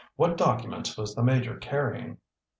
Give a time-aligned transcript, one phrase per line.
[0.15, 2.17] What documents was the Major carrying?"